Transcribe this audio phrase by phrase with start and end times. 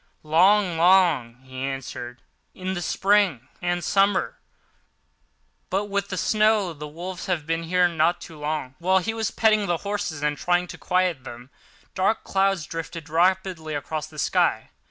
[0.23, 2.23] "Long, long," he answered,
[2.55, 4.39] "in the spring and summer;
[5.69, 9.29] but with the snow the wolves have been here not so long." Whilst he was
[9.29, 11.51] petting the horses and trying to quiet them,
[11.93, 14.71] dark clouds drifted rapidly across the sky.